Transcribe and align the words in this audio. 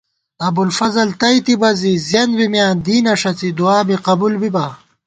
ابُوالفضل 0.47 1.09
تئیتِبہ 1.21 1.69
زی 1.79 1.93
زیَنت 2.07 2.31
بی 2.37 2.45
مِیاں 2.51 2.71
دینہ 2.85 3.13
ݭڅی 3.21 3.49
دُعابی 3.57 3.95
قبُول 4.07 4.33
بِبا 4.41 4.65